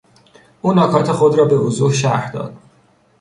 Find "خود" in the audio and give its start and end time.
1.11-1.35